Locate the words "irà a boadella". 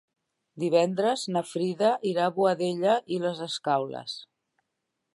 2.13-2.97